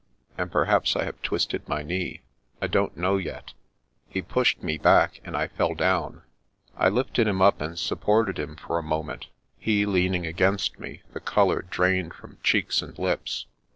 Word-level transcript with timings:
And 0.35 0.51
perhaps 0.51 0.95
I 0.95 1.03
have 1.03 1.21
twisted 1.21 1.69
my 1.69 1.83
knee. 1.83 2.21
I 2.59 2.65
don't 2.65 2.97
know 2.97 3.17
yet. 3.17 3.53
He 4.09 4.23
pushed 4.23 4.63
me 4.63 4.79
back, 4.79 5.21
and 5.23 5.37
I 5.37 5.47
fell 5.47 5.75
down." 5.75 6.23
I 6.75 6.89
lifted 6.89 7.27
him 7.27 7.39
up 7.39 7.61
and 7.61 7.77
supported 7.77 8.39
him 8.39 8.55
for 8.55 8.79
a 8.79 8.81
moment, 8.81 9.27
he 9.59 9.85
leaning 9.85 10.25
against 10.25 10.79
me, 10.79 11.03
the 11.13 11.19
colour 11.19 11.61
drained 11.61 12.15
from 12.15 12.39
cheeks 12.41 12.81
and 12.81 12.97
lips. 12.97 13.45